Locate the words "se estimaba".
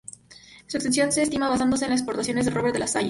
1.11-1.51